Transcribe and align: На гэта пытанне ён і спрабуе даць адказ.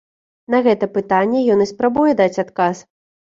На 0.53 0.61
гэта 0.67 0.87
пытанне 0.95 1.43
ён 1.55 1.61
і 1.65 1.69
спрабуе 1.73 2.11
даць 2.23 2.41
адказ. 2.47 2.81